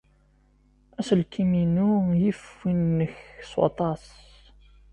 [0.99, 1.89] Aselkim-inu
[2.21, 3.17] yif win-nnek
[3.49, 4.03] s waṭas.